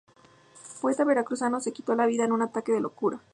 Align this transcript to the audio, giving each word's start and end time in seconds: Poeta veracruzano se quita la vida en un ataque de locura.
Poeta 0.81 1.03
veracruzano 1.05 1.59
se 1.61 1.73
quita 1.73 1.93
la 1.93 2.07
vida 2.07 2.25
en 2.25 2.31
un 2.31 2.41
ataque 2.41 2.71
de 2.71 2.79
locura. 2.81 3.19